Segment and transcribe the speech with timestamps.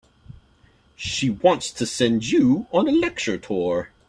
[0.95, 3.91] She wants to send you on a lecture tour.